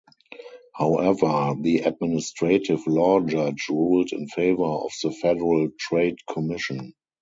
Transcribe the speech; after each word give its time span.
However, 0.73 1.53
the 1.61 1.81
Administrative 1.81 2.87
Law 2.87 3.19
Judge 3.19 3.67
ruled 3.69 4.11
in 4.13 4.27
favor 4.29 4.63
of 4.65 4.91
the 5.03 5.11
Federal 5.11 5.69
Trade 5.79 6.17
Commission. 6.27 6.95